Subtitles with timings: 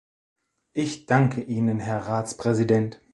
[0.73, 2.99] Ich danke Ihnen, Herr Ratspräsident!